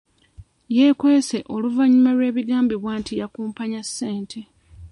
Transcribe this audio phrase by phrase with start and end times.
[0.75, 4.39] Yeekwese oluvannyuma lw'ebigambibwa nti yakumpanya ssente.